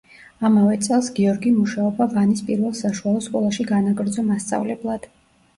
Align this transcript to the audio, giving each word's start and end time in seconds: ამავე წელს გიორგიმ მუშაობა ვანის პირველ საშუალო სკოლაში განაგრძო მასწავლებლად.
ამავე 0.47 0.77
წელს 0.85 1.09
გიორგიმ 1.19 1.59
მუშაობა 1.59 2.07
ვანის 2.15 2.41
პირველ 2.47 2.73
საშუალო 2.81 3.21
სკოლაში 3.29 3.67
განაგრძო 3.73 4.25
მასწავლებლად. 4.31 5.07